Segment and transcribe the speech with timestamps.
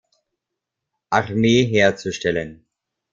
[1.11, 2.65] Armee herzustellen.